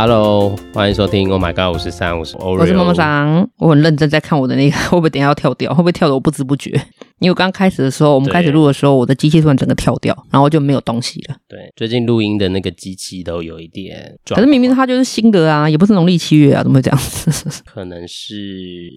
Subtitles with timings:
[0.00, 1.28] Hello，欢迎收听。
[1.28, 5.70] Oh my god，我是三五，我是妈妈桑，我很认真在看我的那个， 会不会等一下要跳掉？
[5.74, 6.70] 会不会跳的我不知不觉？
[7.18, 11.34] 因为刚开始的时候，我们开始录的时候，我的机器突然整个跳掉，然后就没有东西了。
[11.48, 17.60] 对，最近录音的那个机器都有一点，可是明明它就是新的啊，也不是农历七月啊，怎么会这样子？
[17.66, 18.36] 可能是，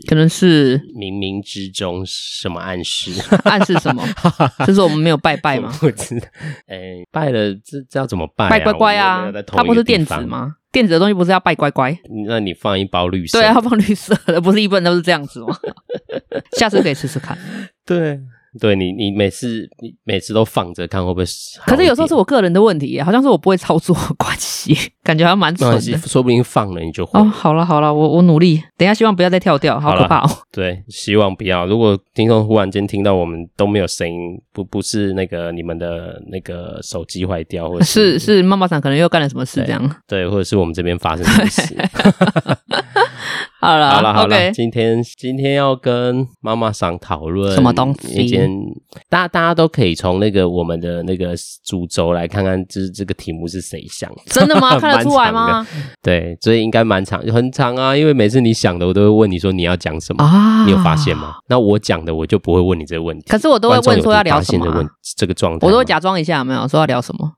[0.07, 3.11] 可能是冥冥之中什么暗示？
[3.45, 4.03] 暗示什么？
[4.67, 5.75] 就是我们没有拜拜吗？
[5.81, 6.27] 不知道，
[6.67, 8.47] 哎，拜了这这要怎么拜？
[8.51, 9.31] 拜乖乖啊！
[9.47, 10.57] 它不是电子吗？
[10.71, 11.97] 电子的东西不是要拜乖乖？
[12.27, 13.39] 那你放一包绿色？
[13.39, 15.55] 对啊，要放绿色的，不是一般都是这样子吗？
[16.57, 17.37] 下次可以试试看。
[17.85, 18.19] 对。
[18.59, 21.25] 对你，你每次你每次都放着看会不会？
[21.65, 25.97] 可是有时候是我个人的问题，好像是我不会操作关系，感觉好像蛮蠢的。
[25.99, 27.19] 说不定放了你就会。
[27.19, 30.29] 哦，好了好了，我我努力，等一下希望不要再跳掉，好可怕哦。
[30.51, 31.65] 对，希望不要。
[31.65, 40.23] 如果听众忽然间听到我们都没有声音，不不是那个你们的那个手机坏掉，或者 是是，是妈妈桑可能又干了什么事这样对。
[40.23, 41.77] 对，或者是我们这边发生什么事。
[43.61, 48.23] 好了好了好了今天今天要跟妈妈桑讨论什么东西？
[48.23, 48.49] 一件
[49.07, 54.21] 大家大家都可以从那个我们的那个主轴来看看，就是这个题目是谁想的？
[54.25, 54.77] 真的吗？
[54.81, 55.65] 看得出来吗？
[56.01, 57.95] 对，所以应该蛮长，很长啊。
[57.95, 60.65] 因为每次你想的，我都会问你说你要讲什么啊？
[60.65, 61.35] 你有发现吗？
[61.47, 63.25] 那我讲的，我就不会问你这个问题。
[63.29, 64.83] 可是我都会问说要聊什么、啊？
[65.15, 67.31] 这个状态，我都会假装一下，有没有说要聊什么？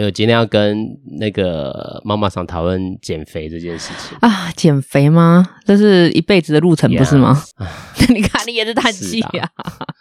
[0.00, 0.86] 有，今天要跟
[1.18, 5.48] 那个妈妈桑讨论减肥这件事情啊，减肥吗？
[5.64, 7.42] 这是一辈子的路程，不是吗.
[8.14, 9.48] 你看，你也是叹气啊。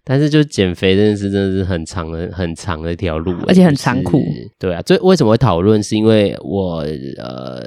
[0.03, 4.19] 但是，就减肥这件事，真的是很长的、很长的一条路，而且很残酷。
[4.19, 5.81] 就是、对啊，所以为什么会讨论？
[5.83, 6.77] 是因为我
[7.17, 7.63] 呃，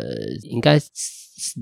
[0.50, 0.78] 应该。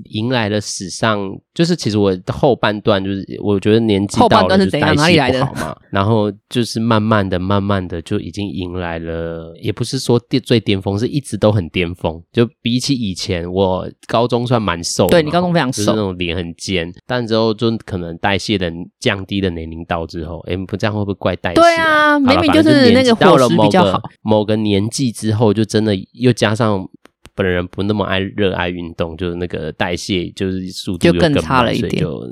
[0.05, 1.19] 迎来了史上，
[1.53, 12.21] 就是其实我的后半段就是，我觉得年纪到了就代谢不好嘛， 然后就是慢慢的、慢慢的就已经迎来了，也不是说巅最巅峰，是一直都很巅峰。
[12.31, 21.61] 就比起以前，我高中算蛮瘦的，对，你高中非常瘦，就是那种脸很尖，但之后就可能代谢的降低的年龄到之后，哎，不这样会不会怪代谢？
[21.61, 26.87] 对啊，明明就是那个伙食比较好，某个年纪之后就真的又加上。
[27.35, 32.23] 本人不那么爱热爱运动，就是那个代谢就是速度就更差了一点，就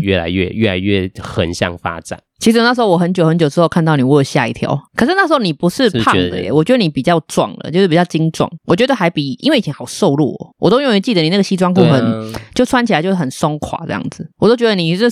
[0.00, 2.20] 越来越、嗯、越来越横向发展。
[2.40, 4.78] 其实那时候我很久很久之后看到你，我有吓一跳。
[4.94, 8.50] 可是那时候你不是胖的耶，我觉得你比较壮了，就是比较精壮。
[8.66, 14.28] 我觉得还比因为以前好瘦弱，哦我都永远记得你那个西装裤很、啊、就穿起来就是很松垮这样子。
[14.38, 15.08] 我都觉得你是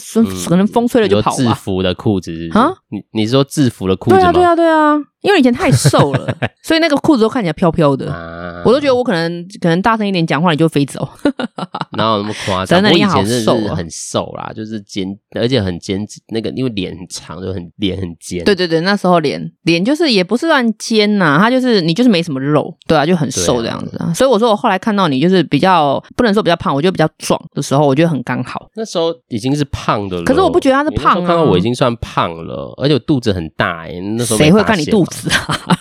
[0.47, 1.37] 可能风吹了就跑吧。
[1.37, 2.71] 制服的裤子啊？
[2.91, 4.21] 你你是说制服的裤子吗？
[4.21, 8.63] 对啊对啊对啊，因为以前太瘦了， 所以那个裤子都看起来飘飘的。
[8.65, 11.09] 我都觉得我可能可能大声一点讲话你就飞走。
[11.93, 12.83] 哪有那么夸张？
[12.83, 17.07] 真的你好瘦，很瘦啦，就是尖，而且很尖，那个因为脸很。
[17.13, 24.07] 长就很脸很尖，对对对，那时候脸脸就是也不是算尖呐、啊，他就是你就是没什么肉，对啊，就很瘦这样子啊。
[24.07, 28.69] 啊所以我说我后来看到你就是比较不能说比较胖，我觉得比较壮的时候，我觉得很刚好。
[28.75, 31.27] 那时候已经是胖的了，可是我不觉得他是胖啊。
[31.27, 33.93] 看到我已经算胖了，而且我肚子很大哎。
[34.17, 35.77] 那时候谁会看你肚子啊？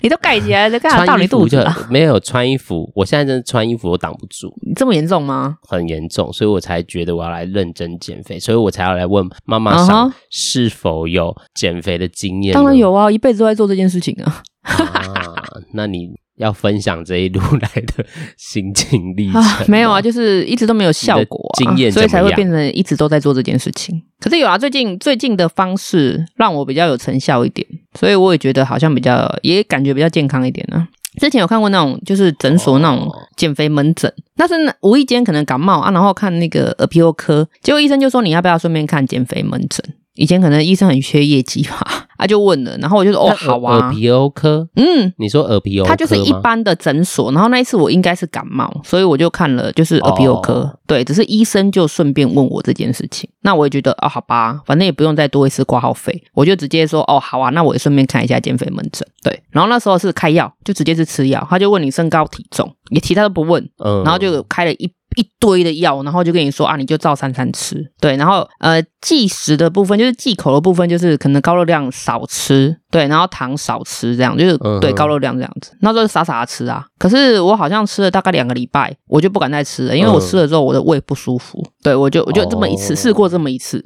[0.00, 1.86] 你都盖起来了，干嘛到你肚子啊？
[1.90, 4.52] 没有穿衣服，我现在真的穿衣服都挡不住。
[4.66, 5.56] 你这么严重吗？
[5.62, 12.54] 很严重，所以我才觉得我要来认真减肥，所以我才要来问妈妈桑是否有减肥的经验。
[12.54, 14.42] 当然有啊，一辈子都在做这件事情啊。
[14.62, 15.34] 啊，
[15.74, 18.04] 那你要分享这一路来的
[18.36, 19.64] 心情历程、啊？
[19.66, 24.00] 没有啊，就是一直都没有效果、啊，经验，所以才会变成一直都在做这件事情。
[24.20, 27.66] 可是有啊，最近最近的方式让我比较有成效一点。
[27.98, 30.88] 所以我也觉得好像比较，也感觉比较健康一点呢、啊。
[31.20, 39.84] 之前有看过那种就是诊所那种减肥门诊，那是无意间可能感冒啊，然后看那个耳鼻喉科，结果医生就说，你要不要顺便看减肥门诊？
[40.18, 41.80] 以前可能医生很缺业绩吧。
[42.18, 43.76] 他、啊、就问了，然后我就说哦，好啊。
[43.76, 47.30] 耳鼻喉科，嗯，你说耳鼻喉，他就是一般的诊所。
[47.30, 50.54] 然后那一次我应该是感冒，所以我就看了，就是耳鼻喉科。
[50.54, 53.30] 哦、对，只是医生就顺便问我这件事情。
[53.42, 59.06] 那我也觉得哦，好吧，反正也不用再多一次挂号费，我就直接说哦，好啊，那我也顺便看一下减肥门诊。
[59.22, 61.46] 对，然后那时候是开药，就直接是吃药。
[61.48, 64.90] 他就问你身高体重，也其他都不问，嗯，然后就开了一。
[65.18, 76.84] 一堆的药，然后就跟你说啊，你就照三餐吃，对，然后呃，忌食的部分就是忌口的部分，就是可能高热量少吃，对，然后糖少吃，这样就是对高热量这样子，那时候傻傻的吃啊。
[77.00, 83.82] 可是我好像吃了大概两个礼拜，我就不敢再吃了，因为我吃了之后我的胃不舒服，对，我就我就这么一次试过这么一次。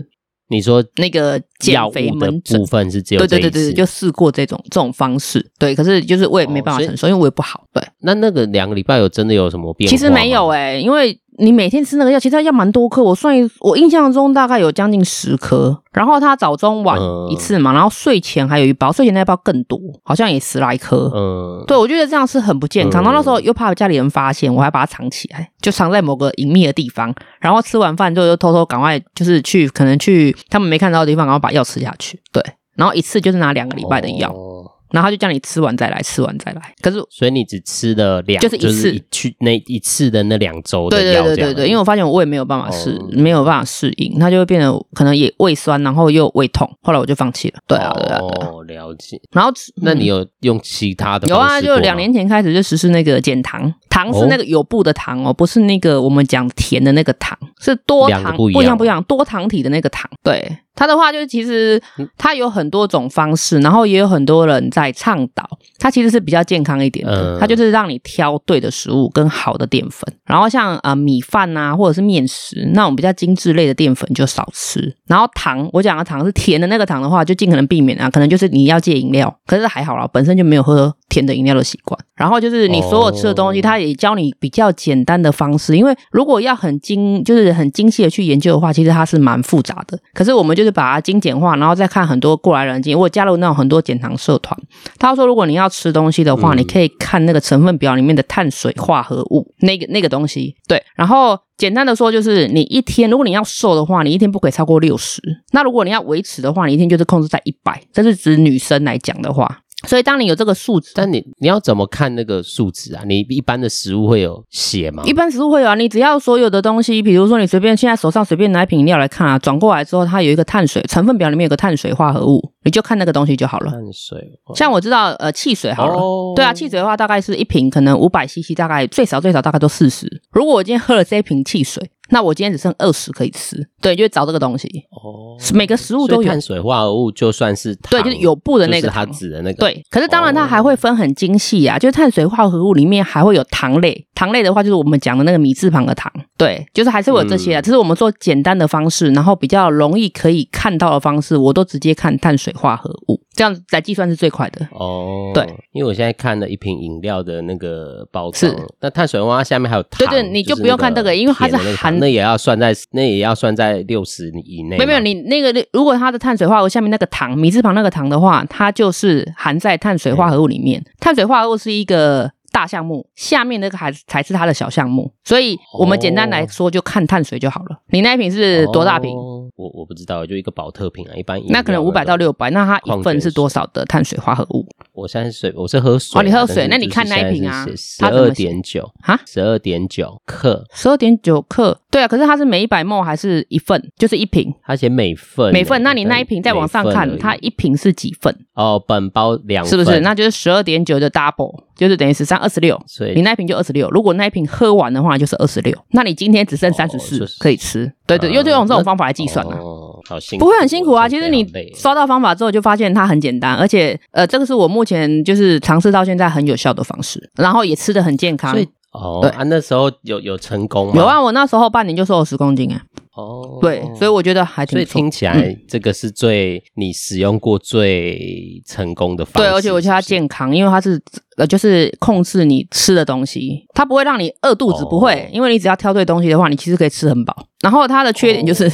[0.49, 3.21] 你说那个减肥门诊部分是只有？
[3.21, 7.83] 对对对对，就试过这种这种方式，对，可是就是我也没办法承受，哦、因为我也不好，对。
[8.01, 9.91] 那那个两个礼拜有真的有什么变化？
[9.91, 11.19] 其实没有诶、欸，因为。
[11.39, 13.03] 你每天吃那个药，其实药蛮多颗。
[13.03, 15.77] 我算一，我印象中大概有将近十颗。
[15.93, 16.99] 然后他早中晚
[17.31, 21.11] 一次嘛，嗯、然后睡前还有一包，睡前那包更多，好像也十来颗。
[21.15, 23.03] 嗯，对，我觉得这样是很不健康。
[23.03, 27.15] 嗯、然后那时候又怕家里人发现，我还把它藏起来，就藏在某个隐秘的地方。
[27.41, 32.21] 然后吃完饭之后又偷偷赶快，就是去可能去他们没看到的地方，然后把药吃下去。
[32.33, 32.43] 对，
[32.77, 34.31] 然后一次就是拿两个礼拜的药。
[34.31, 36.75] 哦然后他就叫你吃完再来，吃完再来。
[36.81, 41.23] 可是，所以你只吃了两，就是一次一去那一次的那两周的药。
[41.25, 46.71] 对对对对对，因为我发现我胃没有办法适，哦、没有办法适应，它就会变得可能也胃酸，然后又胃痛。
[46.83, 47.59] 后来我就放弃了。
[47.67, 48.49] 对啊，对啊，对啊。
[48.49, 49.21] 哦，了解。
[49.33, 49.51] 然后，
[49.83, 51.27] 那你有用其他的？
[51.29, 60.11] 有啊，就两年前开始就实施那个减糖，糖是那个有布的糖哦，不是那个我们讲甜的那个糖，是多糖，不一样不一样，多糖体的那个糖。
[60.23, 60.59] 对。
[60.75, 61.81] 它的话就是，其实
[62.17, 65.49] 他有很多种方式，然后也有很多人在倡导。
[65.79, 70.03] 它其实是比较健康一点的，它就是让你挑对的食物跟好的淀粉。
[70.25, 74.95] 然后像啊米饭啊，或者是面食那种比较精致类的淀粉就少吃。
[75.09, 78.09] 然后糖，我讲的糖是甜的那个糖的话，就尽可能避免啊。
[78.09, 81.99] 可能就是你要戒饮料，可是还好啦，本身就没有喝甜的饮料的习惯。
[82.17, 85.77] 然后就是你所有吃的东西，它也教你比较简单的方式。
[85.77, 89.99] 因为如果要很精，就是很精细的去研究的话，其实它是蛮复杂的。
[90.15, 90.63] 可是我们就。
[90.63, 92.97] 是把它精简化，然后再看很多过来人经验。
[92.97, 94.57] 我加入那种很多减糖社团，
[94.97, 100.55] 他说如果你要吃东西的话，嗯、你可以看那个成分表里面的碳水化合物，那个那个东西。
[100.69, 105.21] 对，然后简单的说就是，你一天如果你要瘦的话，你一天不可以超过六十。
[105.51, 107.83] 那如果你要维持的话，你一天就是控制在一百。
[107.93, 109.62] 这是指女生来讲的话。
[109.89, 113.03] 所以，当你有这个数值，但你你要怎么看那个数值啊？
[113.07, 115.03] 你一般的食物会有写吗？
[115.05, 115.75] 一般食物会有啊。
[115.75, 123.71] 你只要所有的东西，比如说你随便现在手上随便拿一瓶饮料来看啊，转过来之后，它有一个碳水成分表，里面有个碳水化合物，你就看那个东西就好了。
[123.71, 124.19] 碳水，
[124.55, 130.07] 像我知道，呃，汽水好了，哦、对啊，汽水的话大概是一瓶可能五百 CC，大概最少最少大概都四十。
[130.33, 131.91] 如果我今天喝了这一瓶汽水。
[132.13, 134.69] 那我今天只剩二十可以吃，对，就找这个东西。
[134.91, 139.55] 哦，每个食物都有碳水化合物，就算是糖对，就是有布的那个糖，它指的那个。
[139.55, 146.13] 对，可是当然它还会分很精细啊，就是碳水化合物里面还会有糖类，糖类的话就是我们讲的那个米字旁的糖。
[146.37, 153.22] 对，就是还是会有这些啊，这是我们做简单的方式，然后比较容易可以看到的方式，我都直接看碳水化合物。
[153.35, 155.31] 这样子来计算是最快的哦。
[155.35, 164.77] 对，因为我现在看了一瓶饮料的那个包装，是那碳水化合物下面还有糖，对对，你就不用看这个，因为它是含，那也要算在，那也要算在六十以内。
[164.77, 170.81] 没有没有，你那个如果它的碳水化合物下面那个糖，米字旁那个糖的话，它就是含在碳水化合物里面。
[170.81, 177.81] 嗯、碳水化合物是一个大项目，下面那个还才是它的小项目，所以我们简单来说就看碳水就好了。
[177.89, 179.11] 你那一瓶是多大瓶？
[179.17, 184.67] 哦、我我不知道，就一个保特瓶啊，一般那可能五百到六百，那它一份是多少的碳水化合物？
[184.93, 186.21] 我现在是水，我是喝水。
[186.21, 191.81] 哦，你喝水，那你看那一瓶啊，十二点九啊，十二点九克，十二点九克。
[191.93, 193.81] 对啊，可是它是每一百 ml 还是一份？
[193.97, 194.53] 就是一瓶。
[194.67, 195.81] 它写每份，每份。
[195.85, 198.35] 那你那一瓶再往上看，它一瓶是几份？
[198.55, 200.01] 哦，本包两份，是不是？
[200.01, 202.81] 那就是十二点九的 double，就是等于十三二十六。
[202.89, 203.89] 所以你那一瓶就二十六。
[203.91, 205.77] 如果那一瓶喝完的话，就是二十六。
[205.91, 207.93] 那你今天只剩三十四可以吃。
[208.07, 209.57] 对对，用这种这种方法来计算啊。
[209.59, 210.45] 哦，好辛苦。
[210.45, 215.61] 不会很辛苦啊，其实你刷到方法之后就发现它很简单，而且呃，这个是我目前就是。
[215.61, 218.57] 尝试到现在很有效的方式，然后也吃的很健康。
[218.93, 220.93] 哦，对啊，那时候有有成功吗？
[220.97, 222.81] 有啊，我那时候半年就瘦了十公斤啊。
[223.15, 224.79] 哦，对，所以我觉得还挺。
[224.79, 229.49] 所以听起来这个是最、嗯、你使用过最成功的方式。
[229.49, 231.01] 对，而且我觉得它健康，因为它是
[231.37, 237.35] 呃，就是控制你吃的东西，它不会让你饿肚子，哦、不会，因为你只要挑对东西的话，你其实可以吃很饱。
[237.63, 238.71] 然后它的缺点就是。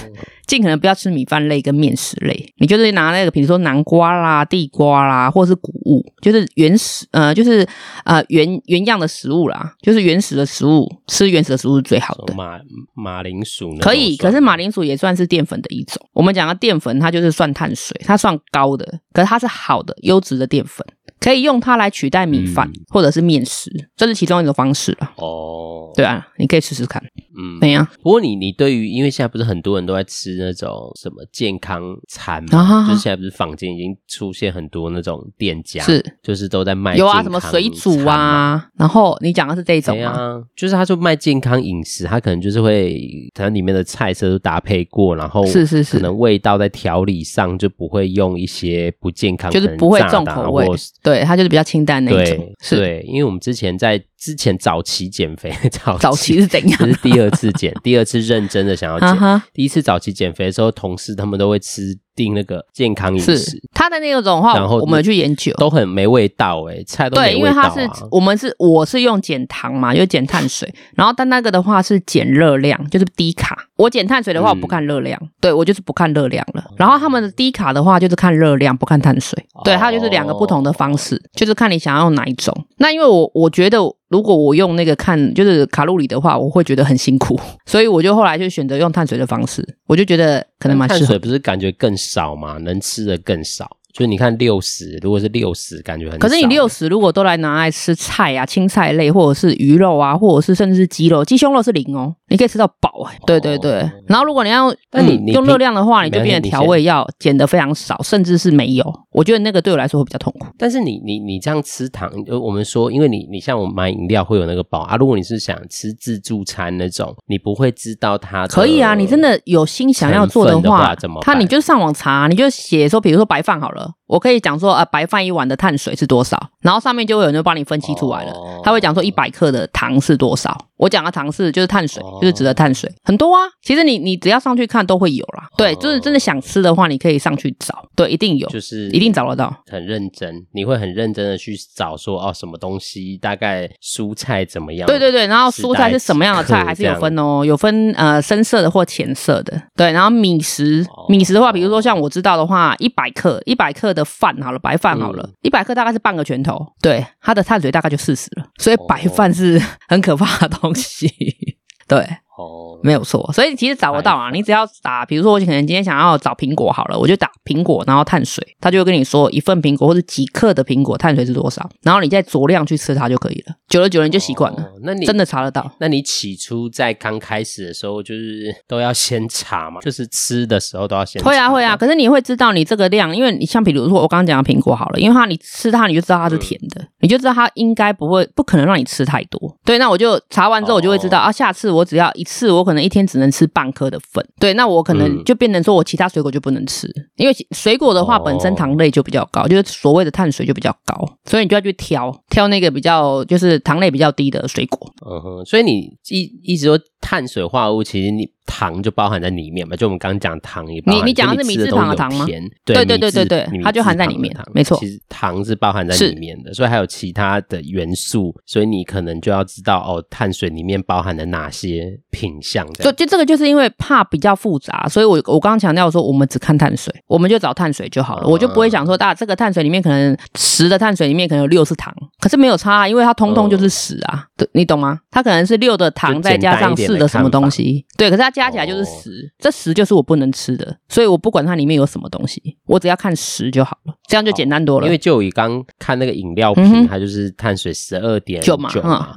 [0.48, 7.68] 哦尽可能不要吃米饭类跟面食类，你就是拿那个，比如说南瓜啦、地瓜啦，或者是谷物，就是原始呃，就是
[8.04, 12.34] 呃原原样的食物啦，就是原始的食物，吃原始的食物是最好的。
[12.34, 12.58] 马
[12.94, 16.02] 马铃薯可以，可是马铃薯也算是淀粉的一种。
[16.14, 20.86] 我们讲的淀粉，它就是算碳水，它算高的，可是它是好的优质的淀粉。
[21.20, 25.10] 可以用它来取代米饭、嗯、或者是面食，这是其中一种方式了。
[25.16, 27.02] 哦，对啊，你可以试试看。
[27.40, 27.86] 嗯，怎样？
[28.02, 38.66] 不过你你对于，因为现在不是很多人都在吃那种什么健康餐嘛，啊、就是现在不是坊间已经出现很多那种店家，是就是都在卖有啊，什么水煮啊。
[38.76, 40.42] 然后你讲的是这种吗？
[40.56, 43.00] 就是他说卖健康饮食，他可能就是会
[43.34, 50.66] 可能里面的菜色都搭配过，然后是是是，可能味道在调理上就不会用一些不健康，就是不会重口味。
[51.08, 52.54] 对，它就是比较清淡那种。
[52.70, 56.78] 对，因为我们之前在之前早期减肥， 早期早期是怎样？
[56.78, 59.08] 这是第二次减， 第二次认真的想要减。
[59.08, 59.42] Uh huh.
[59.52, 61.98] 第一次早期减肥的时候，同事他们都会吃。
[62.18, 67.32] 定那个健康饮食，他的那种的话，然后我们去研究都很没味道哎，菜都没味道。
[67.32, 73.56] 对，因为他是我们是我是用减糖嘛，又减碳水，然后但那个的话是减热量，就是低卡。
[73.76, 76.64] 我减碳水的话，我不看热量，对我就是不看热量了。
[76.76, 79.40] 然后他们的低卡的话，就是看热量，不看碳水。
[79.64, 82.52] 对，它就是两个不同的方式，就是看你想要用哪一种。
[82.78, 83.78] 那因为我我觉得。
[84.08, 90.98] 如果我用那个看就是卡路里的话，我会觉得很辛苦， 所以我就后来就选择用碳水的方式，我就觉得可能蛮适合。
[91.00, 92.58] 碳水不是感觉更少吗？
[92.58, 93.77] 能吃的更少。
[93.92, 96.18] 就你看六十，如果是六十，感觉很。
[96.18, 103.18] 可是你六十如果都来拿来吃菜啊、青菜类，或者是鱼肉啊，或者是甚至是鸡肉、鸡胸肉是零哦，你可以吃到饱哎。
[103.26, 103.80] 对对对。
[103.80, 108.84] 哦、然后如果你要，那你、用热量的话，你就变成调味要减的非常少，甚至是没有。
[109.10, 110.46] 我觉得那个对我来说会比较痛苦。
[110.56, 114.96] 但是你你你这样吃糖，我们说，因为你你像我买饮料会有那个饱啊。
[114.96, 118.94] 如果你是想吃自助餐那种，你不会知道它可以啊。
[118.94, 121.20] 你真的有心想要做的话，的话怎么？
[121.22, 123.77] 他你就上网查，你就写说，比如说白饭好了。
[123.78, 123.97] 了。
[124.08, 128.34] 我可以讲说，呃，白饭一碗的碳水是多少，然后上面就会有人帮你分析出来了。
[128.64, 130.56] 他会讲说一百克的糖是多少。
[130.78, 133.42] 我讲的糖是就是碳水，就是指的碳水很多啊。
[133.62, 135.48] 其实你你只要上去看都会有啦。
[135.56, 139.52] 对，就是真的想吃的话，你可以上去找，对，一定有，就是一定找得到。
[139.66, 144.86] 很认真，你会很认真的去找说哦，什么东西大概蔬菜怎么样？
[144.86, 149.60] 对对对，然后蔬菜是什么样的菜还是有分哦，有分呃深色的或浅色的。
[149.76, 161.08] 对，然后米食米食的话，比如说像我知道的话，一百克一百克的饭好了，白饭好了，一百克大概是半个拳头，对，它的碳水大概就四十了，所以白饭是很可怕的东西，
[161.88, 162.06] 对。
[162.38, 164.30] 哦，没有错，所以其实找得到啊。
[164.30, 173.56] 你只要打，比如说我可能今天想要找苹果好了，我就打苹果，然后碳水，他就会跟你说一份苹果或者几克的苹果碳水是多少，然后你再酌量去吃它就可以了。
[173.68, 174.62] 久了久了你就习惯了。
[174.62, 175.68] 哦，那你真的查得到？
[175.80, 181.28] 那你起初在刚开始的时候，就是都要先查嘛，就是吃的时候都要先查。
[181.28, 189.56] 会啊会啊，可是你会知道你这个量，因为你像比如说我刚刚讲的苹果好了，因为它你吃它你就知道它是甜的，嗯、你就知道它应该不会不可能让你吃太多。
[189.64, 193.08] 对，那我就查完之后我就会知道、哦、啊，下次我只要一次我可能一天。
[193.08, 200.94] 只能吃半颗的粉，对，那我可能就变成说我其他水果就不能吃，嗯、因为水果的话本身糖类就比较高，哦、就是所谓的碳水就比较高，
[201.24, 204.92] 所以你就要去挑挑那个比较就是糖类比较低的水果。
[205.06, 208.30] 嗯哼，所以你一一直说碳水化合物，其实你。
[208.50, 211.02] 糖就包含在里面嘛，就我们刚刚讲糖也包含。
[211.02, 212.24] 你你讲的是米字旁的糖吗？
[212.64, 214.74] 对对对对对，它就含在里面，没错。
[214.78, 222.66] 其实糖是包含在里面的，所以还有其他的元素，所以你可能就要知道哦，碳水里面包含了哪些品项。
[222.72, 234.98] 就就这个就是因为怕比较复杂，所以我我刚刚强调说，我们只看碳水，我们就找碳水就好了，我就不会想说，大这个碳水里面可能十的碳水里面可能有六是糖，可是没有差，啊因为它通通就是十啊，对，你懂吗？
[235.10, 239.32] 它可能是六的糖再加上四的什么东西，对，可是它加起来就是十。
[239.38, 244.86] 这十就是我不能吃的，所以我不管它里面有什么东西，我只要看十就好了，这样就简单多了。
[244.86, 248.68] 因为就以刚看那个饮料瓶，它就是碳水十二点九嘛，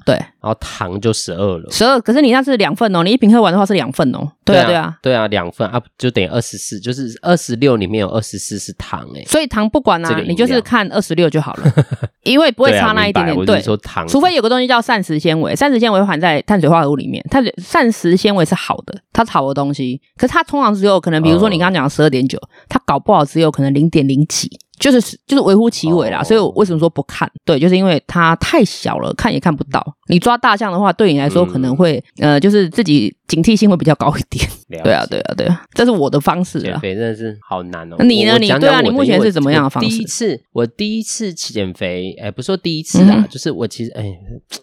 [0.06, 2.02] 对，然后糖就十二了，十二。
[2.02, 11.74] 可是你那是两份哦，你一瓶喝完的话是两份哦，对啊，对啊，对啊，两份啊，就等于二十四，就是二十六里面有二十四是糖哎，所以糖不管啊，你就是看二十六就好了，
[12.24, 13.46] 因为不会差那一点点。
[13.46, 13.62] 对，
[14.08, 20.02] 除非有个东西叫膳食纤维，膳食纤维含在碳水化合物里面，碳水膳食纤维是好的，它是好的东西。
[20.18, 24.50] 可是它通常只有可能，比如说你刚刚讲的十二点九，它搞不好只有可能零点零几。
[24.82, 26.28] 就是就是微乎其微啦，oh.
[26.28, 27.32] 所以我为什么说不看？
[27.46, 29.82] 对，就是因为它太小了，看也看不到。
[30.08, 34.46] 你抓大象的话，对你来说可能会、嗯、呃，就是自己警惕性会比较高一点。
[34.84, 36.64] 对啊，对啊，对啊，这是我的方式啊。
[36.64, 37.98] 减肥真的是好难哦。
[38.00, 38.38] 你呢？
[38.40, 39.90] 你对啊，你目前是怎么样的方式？
[39.90, 44.12] 第一次，我第一次减肥，哎，不是说第一次啊，嗯、就是我其实，哎，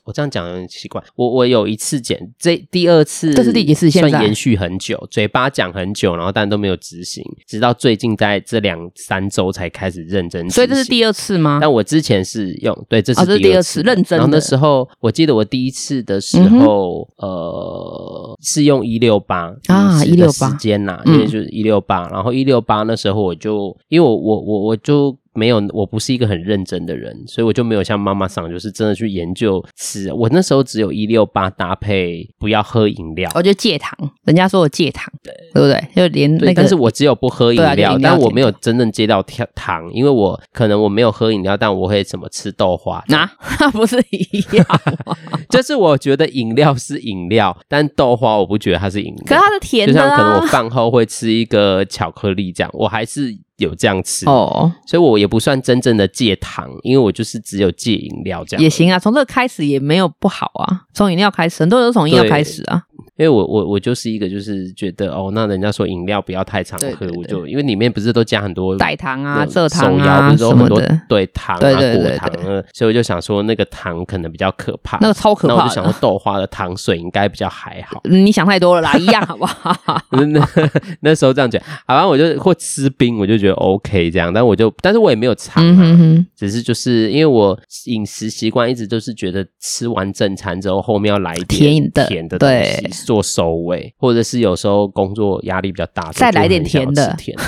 [0.04, 1.02] 我这样讲有点奇怪。
[1.14, 3.88] 我我有一次减，这第二次这是第几次？
[3.88, 10.07] 现在算延续很久，嘴巴讲很久，然后但都没有执行，直到最近在这两三周才开始。
[10.08, 11.58] 认真，所以这是第二次吗？
[11.60, 14.18] 但我之前是用，对，这是第二次，认真。
[14.18, 22.08] 然后那时候，我记得我第一次的时候，嗯、呃，是用一六八啊，一六八时间呐，因为就是一六八。
[22.08, 25.16] 然后一六八那时候我就，因为我我我我就。
[25.38, 30.12] 没有，我不是一个很认真的人，所以我就没有像妈妈桑，就是真的去研究吃。
[30.12, 33.96] 我那时候只有一六八搭配不要喝饮料，我就戒糖。
[34.24, 35.82] 人家说我戒糖，对，对不对？
[35.94, 39.22] 就连那个，但是我只有不喝饮料，啊、但我没有真正戒到
[39.54, 43.02] 糖，因为我可能我没有喝饮料，但我会怎么吃豆花？
[43.08, 43.30] 那
[43.60, 44.66] 那不是一样？
[45.48, 50.08] 就是我觉得饮料是饮料，但豆花我不觉得它是饮料，可是它是甜的啊。
[50.08, 53.36] 就像可能我饭后会吃一个巧克力这样，我还是。
[53.58, 58.62] 有这样吃哦，所以我也不算真正的戒糖，因为我就是只有戒饮料这样。
[58.62, 62.84] 也行啊，从这个开始也没有不好啊，从饮料开始，很多人都从饮料开始啊。
[63.18, 75.54] 因为我我我就是一个就是觉得哦，那人家说饮料不要太常喝，对对对，我就因为里面不是都加很多代糖啊、蔗糖啊什么的，对糖啊、果糖啊，所以我就想说那个糖可能比较可怕，那个超可怕。
[75.54, 78.00] 那我就想说豆花的糖水应该比较还好。
[78.04, 79.76] 你想太多了啦，一样好不好？
[80.12, 80.48] 那
[81.00, 93.94] 那时候这样讲，好吧，我就会吃冰，我就觉得 OK 这样，但我就但是我也没有尝啊，嗯、只是就是因为我饮食习惯一直都是觉得吃完正餐之后后面要来一点甜的甜的东西做收尾。
[93.96, 97.42] 或者是有时候工作压力比较大，再来点甜的，甜的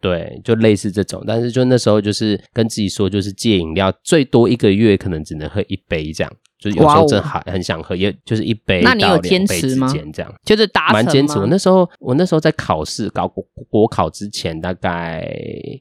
[0.00, 1.22] 对，就类似这种。
[1.24, 6.32] 但是就那时候就是跟自己说，就是戒饮料，最多一个月可能只能喝一杯这样。
[6.62, 11.36] 就是有时候真的很很想喝，也就是一杯到两杯之间这样，就是达蛮坚持。
[11.38, 15.28] 我那时候我那时候在考试搞国国考之前，大概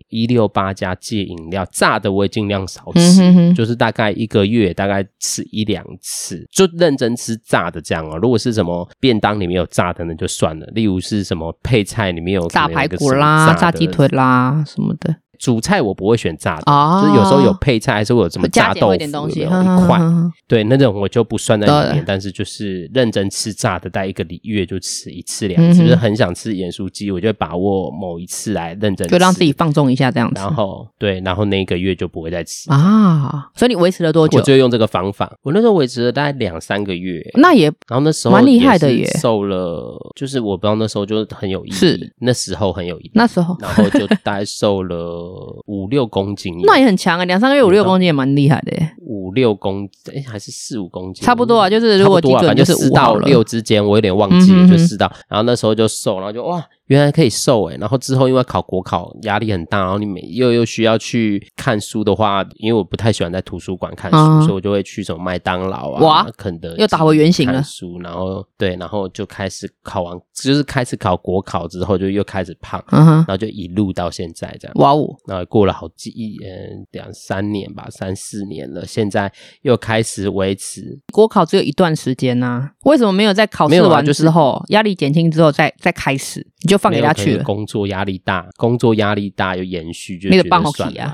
[0.10, 8.18] 一六八加戒饮料，炸的我也尽量少吃，嗯、哼哼就是大概一个月大概吃一两次，就认真吃炸的这样哦。
[8.18, 15.16] 如果是什么便当里面有炸的那就算了，例如是什么配菜里面有炸排骨啦、炸鸡腿啦什么的。
[15.42, 20.00] 主菜我不会选炸的，哦、就是有时候有配菜，还是会有什么炸豆腐的东西有一 块，
[20.48, 22.04] 对，那种我就不算在里面。
[22.06, 30.36] 但是就是认真吃炸的，待一个礼月就吃一次两次，嗯、就是很想吃盐酥鸡，我就会把握某一次来认真吃，就让自己放纵一下这样子。
[30.36, 33.50] 然后对，然后那一个月就不会再吃啊。
[33.56, 34.38] 所以你维持了多久？
[34.38, 45.31] 我就用这个方法，我那时候维持了大概两三个月，那也然后那时候蛮厉害的耶，瘦了，就是我不知道那时候就很有意义，是那时候很有意义，那时候然后就大概瘦了
[45.66, 46.02] 五六。
[46.12, 48.92] 公斤，那也很强啊，两三个月五六公斤也蛮厉害的耶。
[49.06, 51.70] 五六公斤，哎，还是四五公斤，差不多啊。
[51.70, 55.10] 就是如果基准就是五到六之间，我有点忘记了，就四到。
[55.30, 56.62] 然后那时候就瘦，然后就哇。
[56.92, 67.64] 原来可以瘦诶，然后之后因为考国考压力很大，然后你每又又需要去看书的话，因为我不太喜欢在图书馆看书，嗯、所以我就会去什么麦当劳啊、哇肯德基，又打回原形了。
[67.64, 74.76] 书，然后对，然后就开始考完，就是开始考国考之后，就又开始胖，嗯、哼然后就一路到现在这样。
[74.76, 76.12] 哇哦，然后过了好几
[76.44, 79.32] 嗯两三年吧，三四年了，现在
[79.62, 81.00] 又开始维持。
[81.14, 86.46] 国考只有一段时间呐、啊，为什么没有在考试完之后，啊就是、压力减轻之后再再开始？
[86.64, 87.44] 你就放给他去了。
[87.44, 90.72] 工作压力大，工作压力大又延续，就觉得算了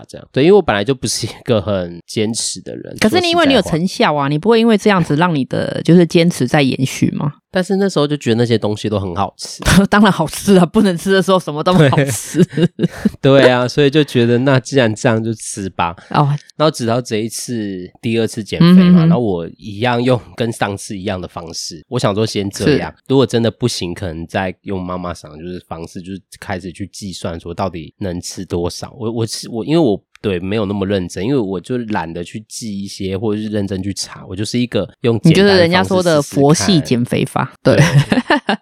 [0.08, 0.28] 这样。
[0.32, 2.96] 对，因为我本来就不是一个很坚持的人。
[3.00, 7.34] 可是你因为你有成效啊，你不会因为这样子让你的就是坚持在延续吗？
[7.52, 10.66] 但是那时候就觉得那些东西都很好吃， 当然好吃啊！
[10.66, 12.44] 不能吃的时候什么都不好吃。
[12.44, 12.68] 对，
[13.42, 15.96] 对啊，所以就觉得那既然这样就吃吧。
[16.12, 28.94] 哦，然后直到这一次第二次减肥嘛，然后我一样用跟上次一样的方式，我想说先这样，如果真的不行，可能再用妈妈想就是方式，就是开始去计算说到底能吃多少。
[29.00, 30.02] 我我是我，因为我。
[30.21, 34.25] 对，没有那么认真，因为我就懒得去记一些，或者是认真去查。
[34.27, 37.77] 我就是一个用你就是人家说的佛系减肥法，对。
[37.77, 37.86] 对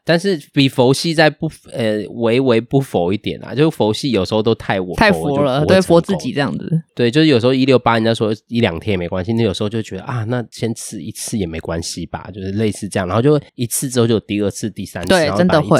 [0.03, 6.69] 但是比佛系再不呃微微不佛一点啊，就佛系有时候都太我太佛了，对，佛自己这样子。
[6.95, 15.79] 对，就是有时候一六八，人家说一两天也没关系，那有时候就觉得啊，那先吃一次也没关系吧，就是类似这样，然后就一次之后就有第二次、第三次，对，真的会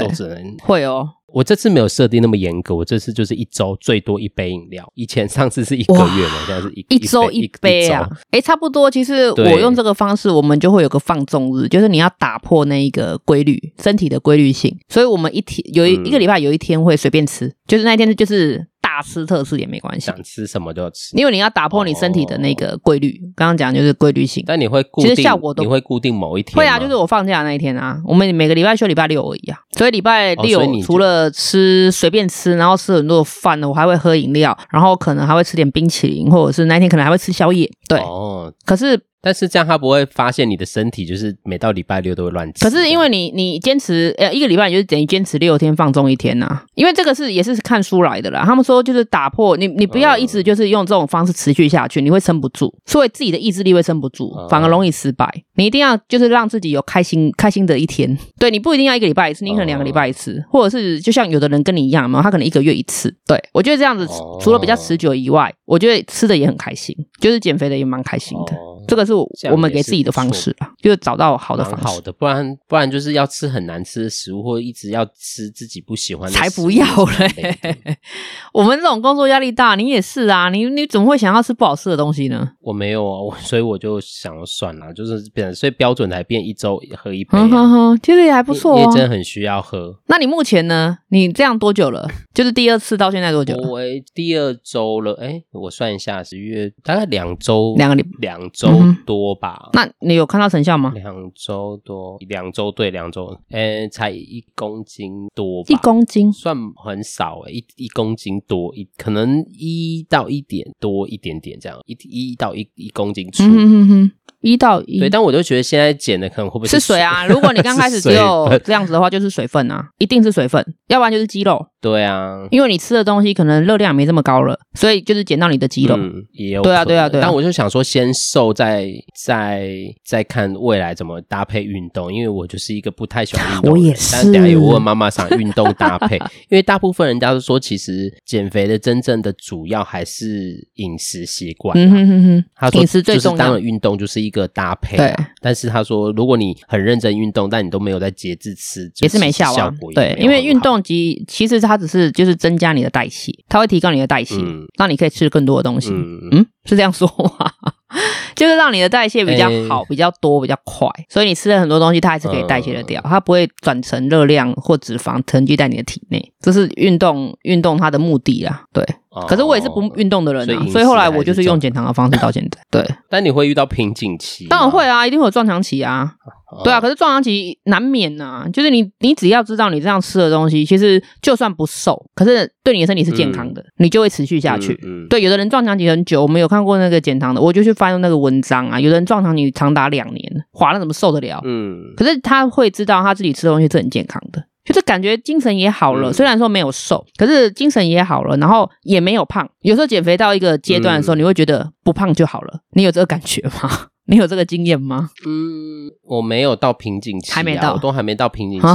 [0.64, 1.08] 会哦。
[1.36, 4.90] 我这次没有设定那么严格，我这次就是一周最多一杯饮料。
[4.96, 8.10] 以前上次是一个月嘛，哇现在是一一周一杯啊。
[8.32, 8.90] 哎，差不多。
[8.90, 14.74] 其实我用这个方式，我们就会有个放纵日，就是你要打破那一个规律，身体的规律性。
[14.88, 18.66] 所以我们一天有一、嗯、一个礼拜有一天会随便吃，就是那一天就是。
[18.86, 23.20] 大吃特吃也没关系，想吃什么就吃，因为你要打破你身体的那个规律。
[23.36, 26.56] 刚刚讲就是规律性，但你会固定，其实效果都你会固定某一天。
[26.56, 28.00] 会啊，就是我放假那一天啊。
[28.06, 37.70] 我们每个礼拜休礼拜六而已啊，所以礼拜六除了吃随便吃，然后吃很多饭呢，我还会喝饮料，然后可能还会吃点冰淇淋，或者是那一天可能还会吃宵夜。
[37.88, 39.00] 对，哦，可是。
[39.26, 42.64] 但是这样他不会发现你的身体就是每到礼拜六都会乱吃。
[42.64, 46.64] 可是因为你你坚持呃一个礼拜，就是等于坚持六天放纵一天呐、啊。
[46.76, 48.44] 因为这个是也是看书来的啦。
[48.46, 55.28] 他们说就是打破你你不要一直就是用这种方式持续下去，你会撑不住，所以自己的意志力会撑不住，反而容易失败。
[55.56, 58.16] 你一定要就是让自己有开心开心的一天。
[58.38, 63.12] 对，你不一定要一个礼拜一次，你可能两个礼拜一次，或者是就像有的人跟你一样嘛，他可能一个月一次。
[63.26, 64.08] 对，我觉得这样子
[64.40, 68.54] 除了比较持久以外，我觉得吃的也很开心，就是减肥的也蛮开心的。
[68.88, 69.15] 这个是
[69.52, 71.86] 我们给自己的方式吧，就找到好的方式。
[71.86, 76.42] 好的，不然不然就是要吃很难吃的食物，或者一直要吃自己不喜欢的食物。
[76.42, 76.86] 才不要
[77.20, 77.98] 嘞！
[78.54, 82.52] 我们这种工作压力大，你也是啊，你你怎么会想要吃不好吃的东西呢？
[82.62, 87.42] 我没有啊，我所以我就想要算了，就是变，所以标准才变一周喝一杯，啊。
[87.42, 89.96] 嗯哼哼，其实也还不错，啊，也真的很需要喝。
[90.08, 90.98] 那你目前呢？
[91.10, 92.10] 你这样多久了？
[92.34, 93.56] 就是第二次到现在多久？
[93.56, 93.80] 我
[94.14, 98.68] 第二周了，哎，我算一下，十月大概两周，两个礼两周
[99.06, 99.70] 多吧，嗯。
[99.74, 100.92] 那你有看到成效吗？
[100.96, 113.44] 两周多，两周对，两周，哎，才一公斤多吧，一公斤算很少欸，一一公斤多一，可能一到一点多一点点这样，一一到一一公斤出。
[113.44, 117.26] 嗯哼哼一到一对，但我就觉得现在减的可能会不会是水啊？
[117.26, 121.66] 如果你刚开始只有 这样子的话，就是水分啊，一定是水分，要不然就是肌肉。
[121.82, 125.96] 对啊，因为你吃的东西可能热量没这么高了，所以就是减到你的肌肉。
[125.98, 126.62] 嗯，也有。
[126.62, 127.24] 对啊，对啊，对啊。
[127.24, 128.85] 但我就想说，先瘦再
[129.24, 129.70] 再
[130.06, 133.72] 再看未来怎么搭配运动，因为我就是一个不太喜欢运动。
[133.72, 134.14] 我也是。
[134.14, 136.18] 但等下有问妈妈想运动搭配，
[136.50, 141.78] 因为大部分人家都说，其实减肥的真正的主要还是饮食习惯。
[141.78, 142.46] 嗯哼哼哼。
[142.56, 143.38] 他说，饮食最重要。
[143.38, 144.98] 就是当然运动就是一个搭配。
[144.98, 145.14] 对。
[145.42, 149.92] 但是他说，如果你很认真运动，但你都没有在节制吃，也是没效果。
[149.94, 155.90] 对，因为运动及其实它只是就是增加你的代谢，它会提高你的代谢，嗯、让你可以吃更多的东西。
[155.92, 157.08] 嗯，嗯，是这样说
[157.40, 157.52] 吗？
[158.36, 166.34] 就是让你的代谢比较好，欸、比较多，比较快，所以你吃了很多东西，它还是可以代谢得掉，嗯、它不会转成热量或脂肪囤积在你的体内。
[166.42, 168.84] 这是运动运动它的目的啊，对。
[169.10, 172.60] 哦、可是我也是不运动的人啊，所以，所以后来我就是用减糖的方式到现在。
[172.70, 174.46] 对，但你会遇到瓶颈期？
[174.50, 176.16] 当然会啊，一定会有撞墙期啊。
[176.64, 178.50] 对啊，可是撞墙期难免呐、啊。
[178.52, 184.74] 就是你，你只要知道你这样吃的东西，其实就算不瘦，可是对你的身体是健康的，嗯、你就会持续下去。
[184.84, 188.80] 嗯嗯、对，有的人撞墙期很久，我们有看过那个减糖的，我就去翻那个文章啊。
[188.80, 191.42] 有的人撞墙期长达两年，哇，那怎么受得了？
[191.44, 196.12] 嗯，可是他会知道他自己吃的东西是很健康的，就是感觉精神也好了。
[196.12, 199.48] 嗯、虽然说没有瘦，可是精神也好了，然后也没有胖。
[199.62, 202.60] 有时候减肥到一个阶段的时候，嗯、你会觉得不胖就好了。
[202.74, 203.88] 你有这个感觉吗？
[204.08, 205.10] 你有这个经验吗？
[205.26, 208.68] 嗯，我没有到瓶颈期、啊，还没到，我都还没到瓶颈期，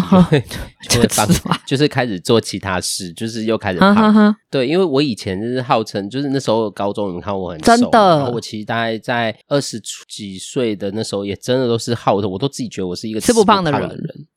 [0.90, 1.27] 就会放
[1.64, 3.95] 就是开始做其他事，就是又开始胖。
[3.95, 7.99] 哈哈对，因为我以前就是号称，就是那时候高中，你看我很瘦，真的。
[8.19, 13.88] 然后我其实大概在二十几岁的那时候，也真的都是号称，我都自己觉得我是一个吃不胖的人，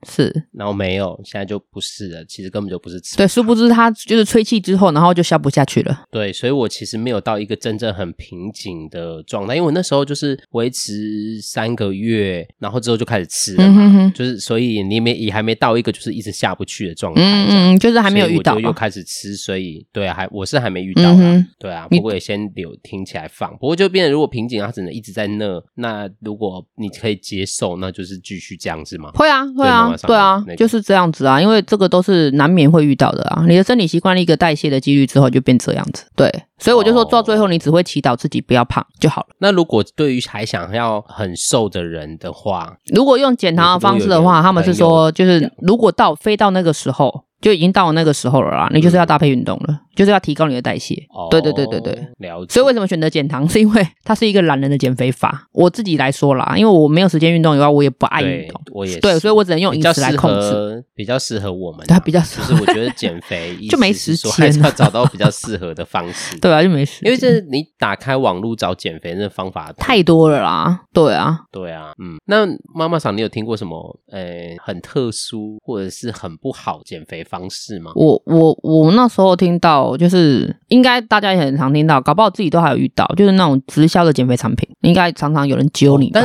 [0.05, 0.47] 是。
[0.51, 3.17] 然后没有，现在就不是了，其实根本就不是吃。
[3.17, 6.05] 对，殊不知他就是吹气之后，然后就消不下去了。
[6.11, 10.93] 对，所以我其实没有到一个真正很瓶颈的状态，因为我那时候就是维持。
[11.41, 29.11] 三个月，然后之后就开始吃了嘛，嗯、哼哼就是所以你没也还没到一个就是一直下不去的状态，嗯嗯，就是还没有遇到，我就又开始吃，所以对啊，还我是还没遇到啊，嗯、对啊，不过也先留听起来放，不过就变成如果瓶颈它只能一直在那，那如果你可以接受，那就是继续这样子吗？
[29.15, 36.31] 会啊，会啊，对啊，就是这样子啊，因为这个都是难免会遇到的啊，你的生理习惯了一个代谢的几率之后，就变这样子，对。
[36.59, 39.27] 所以我就说，到最后你只会祈祷自己不要胖就好了。
[39.39, 47.25] 那如果对于还想要很瘦的人的话，如果用减糖的方式的话，他们是说，就是如果到飞到那个时候。
[47.43, 50.95] 就已经到了那个时候了啦，你就是要搭配运动了，嗯、就是要提高你的代谢。
[51.09, 52.53] 哦，对对对对对，了解。
[52.53, 53.47] 所以为什么选择减糖？
[53.47, 55.47] 是因为它是一个懒人的减肥法。
[55.51, 58.61] 我自己来说啦，因为我没有时间运动以外，我也不爱运动。
[58.71, 61.85] 我也是对，所以我只能用饮食来控制，比较适合我们。
[61.85, 66.37] 它比较适合，就是我觉得减肥 就没时间，还是要找到比较适合的方式。
[66.39, 67.11] 对啊，就没时间。
[67.11, 70.81] 因为这你打开网络找减肥的方法太多了啦。
[70.93, 72.17] 对啊，对啊，嗯。
[72.25, 77.91] 那妈妈桑，你有听过什么呃很特殊或者是很不好减肥方式吗？
[77.95, 78.21] 我。
[78.25, 86.11] 我我那时候听到，就是应该大家也很常听到，搞不好自己都还有遇到，就是那种直销的减肥产品，应该常常有人揪你。
[86.13, 86.23] 但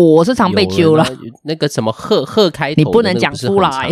[0.00, 1.06] 我是常被揪了。
[1.44, 3.90] 那个什么贺贺开头，你不能讲出来。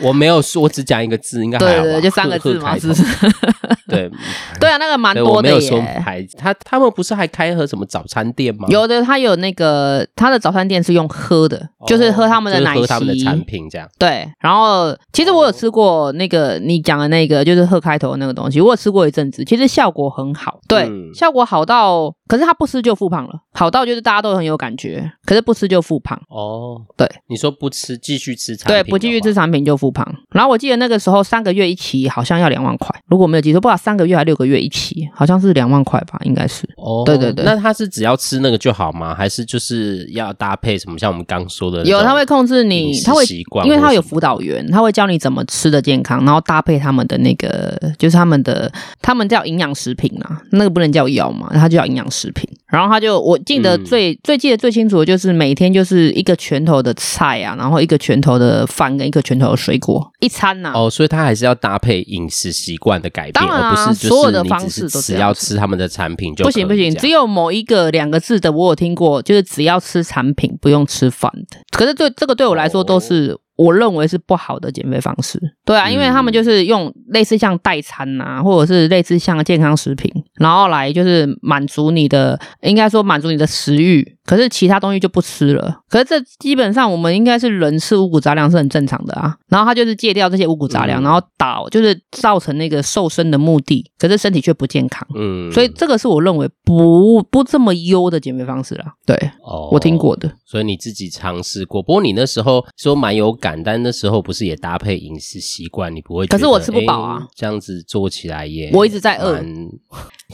[0.00, 1.58] 我没有说，我只讲一个字，应该？
[1.58, 3.02] 对对，就三个字嘛，是不是？
[3.88, 4.10] 对
[4.58, 5.36] 对啊，那个蛮多的耶。
[5.36, 8.66] 我没有说牌子，他他们不是还开喝什么早餐店吗？
[8.68, 13.88] 有的，他有那个他的早餐店是用喝的，就是喝他们的奶昔，喝他们的产品这样。
[13.98, 26.20] 对，然后其实我有吃过那个你讲的那个，就是喝开头的那个东西，我有吃过一阵子，其实效果很好，对，效果好到，可是他不吃就复胖了，好到就是大家都很有感觉，可是不吃就复胖。
[26.28, 30.06] 哦，对，你说不吃继续吃产品，对，不继续吃产品就复胖。
[30.30, 36.68] 然后我记得那个时候三个月一期好像要两万块，如果没有记错，不知道三个月还六个月一期，好像是两万块吧，应该是。
[36.76, 37.44] 哦，对对对。
[37.44, 39.14] 那他是只要吃那个就好吗？
[39.14, 40.98] 还是就是要搭配什么？
[40.98, 52.48] 像我们刚说的，有他会控制你，他会习惯因为他有辅导员，他会教你怎么吃的健康，然后搭配他们的那个，就是他们的他们叫营养食品啊，那个不能叫药嘛，他就叫营养食品。
[52.66, 60.72] 然后他就我记得最、嗯、最记得最清楚的就是每天就是一个拳头的菜啊，然后一个拳头的饭跟一个拳头的水果一餐呐、啊。
[60.74, 71.58] 哦，所以他还是要搭配饮食习惯的改变，当然啊、而不是所有的方式都只要吃他们的产品就不行不行，只有某一个两个字的我有听过，就是只要吃产品不用吃饭的。
[71.70, 73.36] 可是对这个对我来说都是。
[73.56, 84.15] 哦我认为是不好的减肥方式，对啊，因为他们就是用类似像代餐呐、啊，或者是类似像健康食品，然后来就是满足你的，应该说满足你的食欲。
[84.26, 85.80] 可是其他东西就不吃了。
[85.88, 89.34] 可是这基本上我们应该是人吃五谷杂粮是很正常的啊。
[89.48, 95.06] 然后他就是戒掉这些五谷杂粮，嗯、然后导就是造成那个瘦身的目的，可是身体却不健康。
[95.14, 98.92] 嗯，所以这个是我认为不不这么优的减肥方式啦。
[99.06, 100.30] 对，哦，我听过的。
[100.44, 106.38] 所以你自己尝试过，不过你那时候说蛮有感，但那时候不是也搭配饮食习惯，你不会觉得？
[106.38, 109.40] 可是我吃不饱啊，这样子做起来也我一直在饿，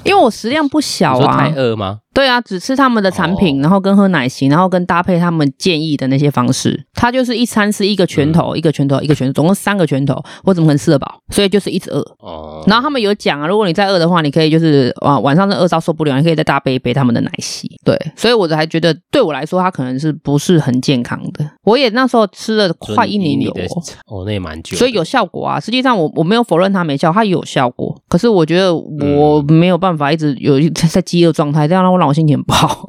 [0.05, 1.37] 因为我食量不小啊。
[1.37, 1.99] 太饿吗？
[2.15, 11.21] 对啊，只吃他们的产品，然后跟喝奶昔，然后跟搭配他们建议的那些方式，他就是一餐是一个拳头，嗯、一个拳头，一个拳头，总共三个拳头，我怎么可能吃得饱？
[11.31, 12.01] 所以就是一直饿。
[12.19, 12.63] 哦。
[12.67, 17.67] 然后他们有讲啊，如果你再饿的话，你可以就是啊晚上是饿到受不了，你可以再搭配一杯他们的奶昔。
[17.83, 21.43] 对，所以我还觉得对我来说，它可能是不是很健康的。
[21.63, 23.51] 我也那时候吃了快一年有
[24.07, 24.77] 哦，那也蛮久。
[24.77, 27.99] 所以有效果啊，实际上我我没有否认它没效，它有效果。
[28.11, 32.87] 可是我觉得我没有办法一直有在饥饿状态，这样让我让我心情不好。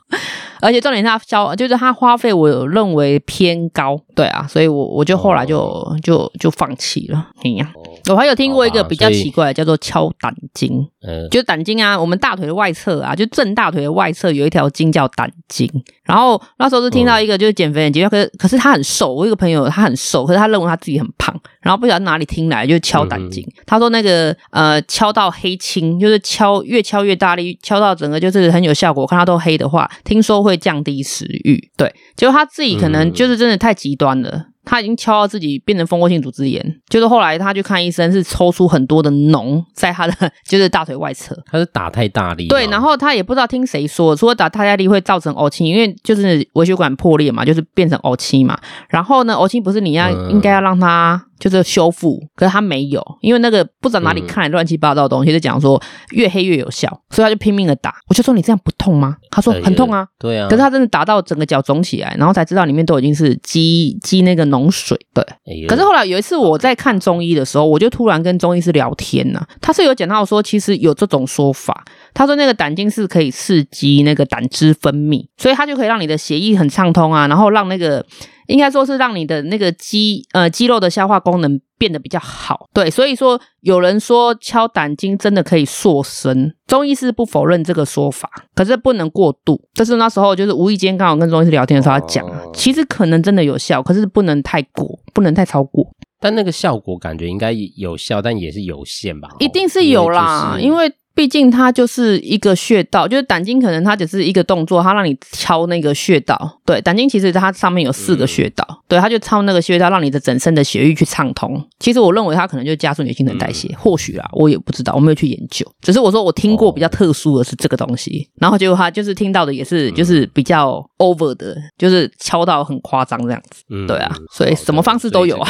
[0.60, 7.28] 而且重点是它消，就是他花费，我有认为偏高，对啊，所以我我就后来就、哦、就就放弃了。
[7.42, 7.70] 哎呀，
[8.10, 15.70] 我还有听过一个比较奇怪的，叫做敲胆经，嗯，就胆经啊，我们大腿的外侧啊，就正大腿的外侧有一条经叫胆经。
[16.04, 34.48] 然后那时候是听到一个就是减肥很急，可是可是他很瘦，我一个朋友他很瘦，可是他认为他自己很胖，然后不晓得哪里听来就敲胆经，嗯、他说那个呃敲到黑青，就是敲越敲越大力，敲到整个就是很有效果，看他都黑的话，听说会降低食欲，对，结果他自己可能就是真的太极端了。
[34.64, 40.14] 嗯他已经敲到自己变成蜂窝性组织炎，就是后来他去看医生，是抽出很多的脓在他的
[40.48, 41.36] 就是大腿外侧。
[41.50, 48.58] 他是打太大力，对，然后他也不知道听谁说，说打太大力会造成怄气，因为就是微血管破裂嘛，就是变成怄气嘛。
[48.88, 51.22] 然后呢，怄气不是你要、嗯、应该要让他。
[51.38, 57.94] 就是修复，可是他没有，因为那个不知道哪里看乱七八糟的东西，就讲说越黑越有效，所以他就拼命的打。
[58.08, 59.16] 我就说你这样不痛吗？
[59.30, 60.48] 他说很痛啊，对啊。
[60.48, 64.98] 可是他真的打到整个脚肿起来，然后才知道里面都已经是积积那个脓水。
[65.12, 65.24] 对，
[65.66, 78.04] 可是后来有一次我在看中医的时候，我就突然跟中医师聊天呐，他是有讲到说其实有这种说法，他说那个胆经是可以刺激那个胆汁分泌，所以它就可以让你的血液很畅通啊，然后让那个。
[78.46, 89.60] 应该说是让你的那个肌呃肌肉的消化功能变得比较好，对，所以说有人说敲胆经真的可以塑身，中医师不否认这个说法，可是不能过度。
[89.74, 95.86] 这是那时候就是无意间刚好跟中医师聊天的时候他讲，其实可能真的有效，可是不能太过，不能太超过。
[96.20, 99.28] 但那个效果感觉应该有效，但也是有限吧？
[99.38, 100.92] 一定是有啦，因为。
[101.14, 106.60] 毕竟它就是一个穴道，就是胆经，可能它只是一个动作，它让你敲那个穴道。
[106.66, 111.62] 对，胆经其实它上面有四个穴道，嗯、对，它就敲那个穴道，让你的整身的血液去畅通。
[111.78, 115.64] 其实我认为它可能就加速你的新陈代谢，嗯、或许啊，我也不知道，我没有去研究。
[115.80, 123.62] 只是我说我听过比较特殊的是这个东西，哦、然后结果他就是听到的也是就是比较 over 的，就是敲到很夸张这样子。
[123.70, 125.48] 嗯，对啊，所以什么方式都有啊。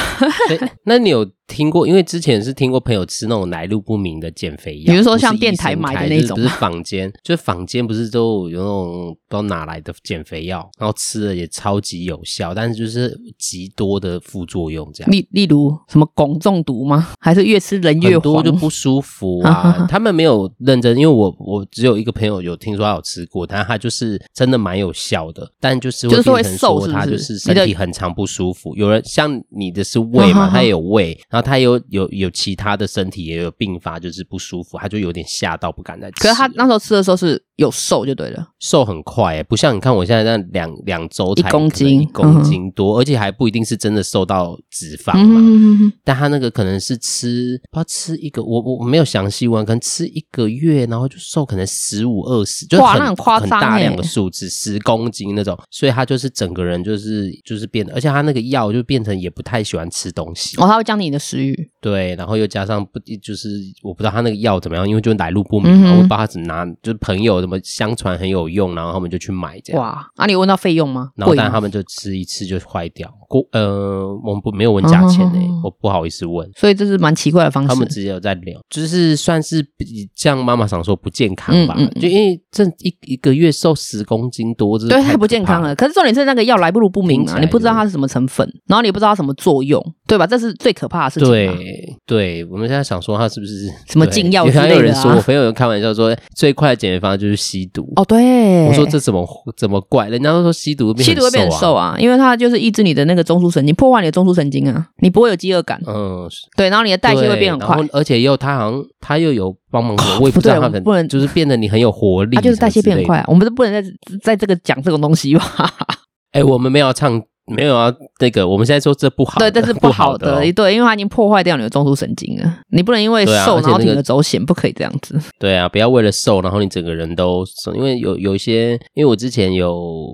[0.85, 1.27] 那你有？
[1.47, 15.11] 听过，因为之前是听过朋友吃那种来路不明的减肥药，比如说像电台买的那种，不是坊间， 就是坊间不是都有那种不知道哪来的减肥药，然后吃了也超级有效，但是就是极多的副作用这样。
[15.11, 17.09] 例例如什么汞中毒吗？
[17.21, 19.87] 还是越吃人越多就不舒服啊？
[19.89, 28.75] 他们没有认真，因为我我只有一个朋友有听说他有吃过，但他就是真的蛮有效的，但就是会变成说他就是身体很长不舒服。
[28.77, 31.17] 有人像你的是胃嘛，他也有胃。
[31.35, 36.23] 然后他有有有其他的身体也有并发，就是不舒服，他就有点吓到，不敢再吃。
[36.23, 45.41] 可是他那时候吃的时候是有瘦就对了，瘦很快，不像你看我现在那两两周才一公斤一公斤多，嗯、而且还不一定是真的瘦到脂肪嘛。
[45.43, 61.71] 嗯、但他那个可能是吃，不知道吃一个，我我没有详细问，可能吃一个月，然后就瘦可能十五二十，就很很大量的数字，十公斤那种，所以他就是整个人就是就是变得，而且他那个药就变成也不太喜欢吃东西，哦，他会将你的食欲。
[61.81, 63.49] 对，然后又加上不就是
[63.83, 69.83] 我不知道他那个药怎么样，因为就来路不明我不知道他只拿就是朋友什么相传很有用，然后他们就去买这样。
[69.83, 71.11] 哇，啊你问到费用吗？
[71.17, 77.69] 然后但他们就吃一次就坏掉，过呃，我们不没有问价钱呢、欸哦，我不好意思问，所以这是蛮奇怪的方式。
[77.69, 85.75] 他们直接有在聊，就是算是比像妈妈想说不健康吧，嗯嗯、就因为这一一个月瘦十公斤多，这对太不健康了。
[85.75, 90.27] 可是重点是那个药来路不明啊，你不知道它是什么成分，然后你不知道它什么作用，对吧？
[90.27, 91.29] 这是最可怕的事情。
[91.29, 94.77] 对，对，我们现在想说它是不是 什么禁药之类的、啊？
[94.77, 97.93] 有人说，我朋友有开玩笑说，最快的减肥方法就是吸毒。
[97.97, 100.09] 哦，对，我说这怎么怎么怪？
[100.09, 105.81] 人家都说吸毒、啊、吸毒会变瘦啊，因为它就是抑制你的那个中枢神经，破坏你的中枢神经啊，你不会有饥饿感。
[105.87, 113.25] 嗯，对，然后你的代谢会变很快，而且又它好像它又有帮忙， 我也不知道它能不能 就是变得你很有活力，它就是代谢变很快。
[113.27, 113.91] 我们都不能在
[114.23, 115.45] 在这个讲这种东西吧？
[116.31, 117.21] 哎、欸，我们没有唱。
[117.47, 122.61] 没有啊，那个我们现在说这不好，对，这是不好的，好的哦、对，因为它已经破坏掉你的中枢神经了。
[122.71, 125.21] 你不能因为瘦、啊那个、然后铤而走险，不可以这样子。
[125.39, 127.75] 对啊，不要为了瘦，然后你整个人都瘦。
[127.75, 130.11] 因为有有一些，因为我之前有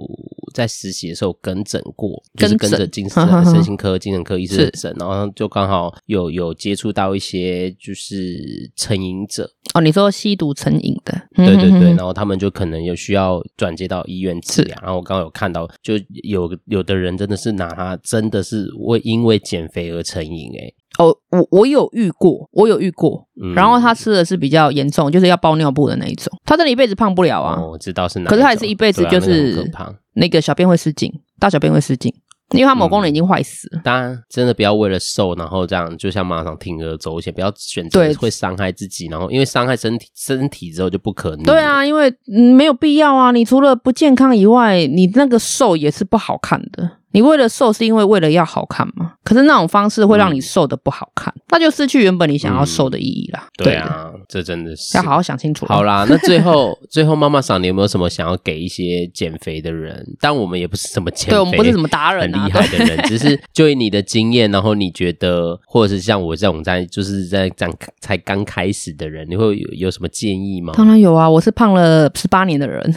[0.52, 8.36] 在实习的时候跟诊过，就是跟着精神 身心科、精神科医生诊，然后就刚好有有接触到一些就是
[8.74, 9.48] 成瘾者。
[9.74, 14.76] 哦，你说吸毒成瘾的，对对对，然后他们就可能有需要转接到医院治疗。
[14.82, 17.19] 然后我刚刚有看到，就有有的人。
[17.20, 20.72] 真的是拿它，真的是会因为减肥而成瘾哎！
[20.98, 27.60] 哦，我我有遇过，我有遇过，嗯、然后他吃的是比较严重，就是要包尿布的那一种，他真的一辈子胖不了啊！
[27.60, 29.70] 哦、我知道是哪，可是他也是一辈子就是
[30.14, 32.10] 那个小便会失禁，大小便会失禁。
[32.52, 33.78] 因为他某功能已经坏死了。
[33.78, 41.44] 嗯，当然，真的不要为了瘦，然后这样就像马上铤而走险，不要选择会伤害自己，然后因为伤害身体身体之后就不可能。
[41.44, 42.12] 对啊，因为
[42.56, 43.30] 没有必要啊！
[43.30, 46.90] 你除了不健康以外，你那个瘦也是不好看的。
[47.12, 49.14] 你为了瘦是因为为了要好看吗？
[49.24, 53.48] 可是那种方式会让你瘦的不好看，嗯，那就失去原本你想要瘦的意义啦。
[53.58, 55.66] 嗯、对啊，这真的是要好好想清楚。
[55.66, 60.04] 好啦，那 最后最后妈妈桑，你有没有什么想要给一些减肥的人？
[60.20, 70.72] 但我们也不是什么减肥，对我们不是什么达人，啊，很厉害的人， 只是就以你的经验，然后你觉得，或者是像我这种在就是在这样才刚开始的人，你会有有什么建议吗？
[70.76, 72.80] 当然有啊，我是胖了十八年的人。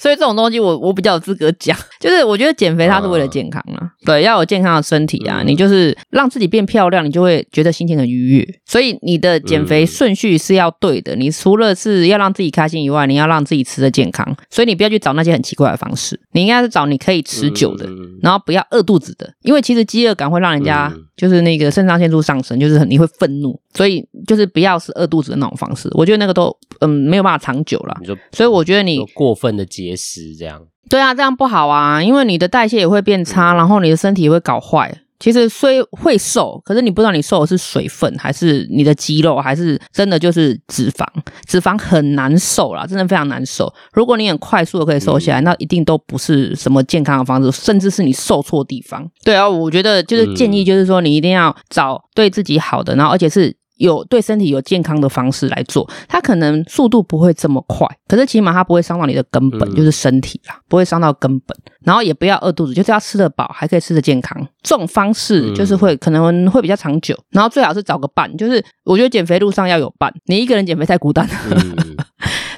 [0.00, 8.48] 所以这种东西我我比较有资格讲，就是我觉得减肥它是为了健康啊，对，要有健康的身体啊，你就是让自己变漂亮，你就会觉得心情很愉悦。
[8.66, 14.36] 所以你的减肥顺序是要对的，你除了是要让自己开心以外，你要让自己吃的健康。
[14.50, 17.88] 所以你不要去找那些很奇怪的方式，你应该是找你可以持久的，
[18.22, 25.88] 然后不要饿肚子的，因为其实饥饿感会让人家就是那个肾上腺素上升，就是你会愤怒，所以就是不要是饿肚子的那种方式。
[25.94, 27.96] 我觉得那个都嗯没有办法长久了，
[28.32, 29.66] 所以我觉得你过分的。
[29.70, 34.92] 节食这样，对啊，这样不好啊，因为你的代谢也会变差，然后你的身体也会搞坏。
[35.20, 41.04] 其实虽会瘦，可是你不知道你瘦的是水分，还是你的肌肉，还是真的就是脂肪。
[41.46, 43.70] 脂肪很难瘦啦，真的非常难瘦。
[43.92, 49.06] 如果你很快速的可以瘦下来，那一定都不是什么健康的方式，甚至是你瘦错地方。
[49.22, 53.59] 对啊，我觉得就是建议，就是说你一定要找对自己好的，然后而且是。
[53.80, 61.56] 有对身体有健康的方式来做，它可能速度不会这么快，可是起码它不会伤到你的根本，嗯、就是身体啦，不会伤到根本。
[61.82, 64.46] 然后也不要饿肚子，就是要吃得饱，还可以吃得健康。
[64.62, 67.18] 这种方式就是会、嗯、可能会比较长久。
[67.30, 71.34] 然后最好是找个伴，就是我觉得减肥路上要有伴，你一个人减肥太孤单了。
[71.50, 71.89] 嗯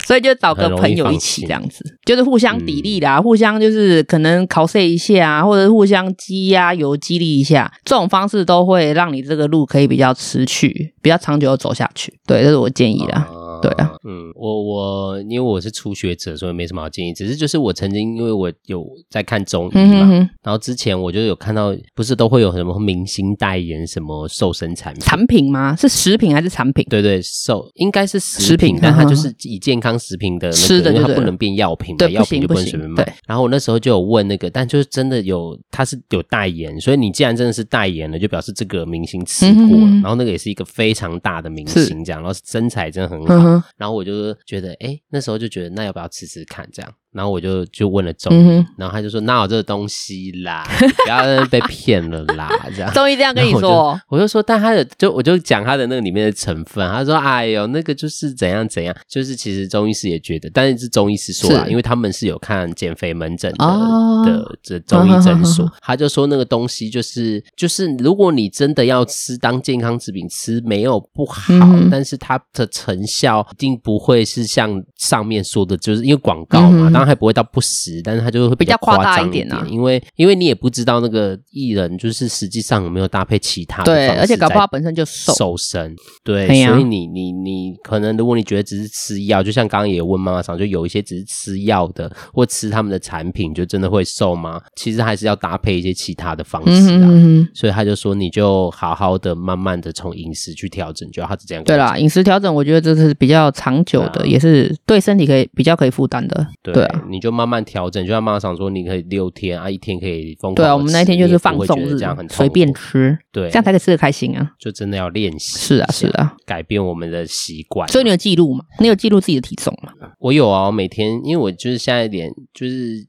[0.05, 12.13] 所以就找个朋友一起这样子，就是互相砥砺啦、嗯，互相就是可能考试一下，或者互相激压有激励一下，这种方式都会让你这个路可以比较持续、比较长久的走下去。
[12.27, 13.15] 对，这是我建议的。
[13.15, 13.29] 啊
[13.63, 17.13] 对啊，嗯，我我因为我是初学者，所以没什么好建议。
[17.13, 25.03] 只是就是我曾经因为我有在看中医嘛、嗯，然后之前我就有看到，不是都会有什么明星代言什么瘦身产品？
[25.03, 25.77] 产品吗？
[25.77, 26.85] 是食品还是产品？
[26.91, 33.17] 对对，瘦应该是食品，但它就是以健康食品的那个，吃的，因为它不能变药品，嘛，药品就不能随便买。
[33.27, 39.87] 然后我那时候就有问那个，但就是真的有，它是有代言，所以你既然真的是代言了，就表示这个明星吃过了。
[39.87, 43.35] 嗯、然后那个也是一个非常大的明星，这样，然后身材真的很好。
[43.35, 46.69] 嗯然后我就觉得，哎，那时候就觉得，那要不要吃吃看？
[46.73, 46.95] 这样。
[47.13, 50.67] 然后我就就问了中医、嗯，然后他就说哪有这个东西啦，
[51.05, 52.93] 不要被骗了啦，这样。
[52.95, 79.67] 中医这样跟你说，我就，我就说，但他的就我就讲他的那个里面的成分，他说，哎呦，那个就是怎样怎样，就是其实中医师也觉得，但是是中医师说啦，因为他们是有看减肥门诊的、哦、的这中医诊所、 哦，他就说那个东西就是就是如果你真的要吃当健康食品吃，没有不好、嗯，但是它的成效一定不会是像上面说的，就是因为广告嘛，当、伤害不会到不实，但是他就会比较夸大一点啊。
[79.69, 94.61] 因为因为你也不知道那个艺人就是实际上有没有搭配其他的对，而且搞不好本身就瘦瘦身，对，所以你你你可能如果你觉得只是吃药，就像刚刚也问妈妈桑，就有一些只是吃药的或吃他们的产品，就真的会瘦吗？
[94.77, 97.09] 其实还是要搭配一些其他的方式啊。
[97.11, 101.65] 嗯、所以他就说，你就好好的慢慢的从饮食去调整，就他是这样。
[101.65, 106.47] 对啦，饮食调整，我觉得这是比较长久的，啊、也是对身体可以比较可以负担的。
[106.63, 110.55] 对，你就慢慢调整，就像妈妈想说，你可以六天啊，一天可以疯狂。
[110.55, 114.53] 对啊，我们那一天就是放纵日，这样很随便吃，对，这样才可以吃的开心啊。
[114.59, 117.89] 就真的要练习，是啊，是啊，改变我们的习惯。
[117.89, 118.65] 所以你有记录吗？
[118.81, 119.93] 你有记录自己的体重吗？
[120.19, 123.07] 我有啊，我每天因为我就是现在点就是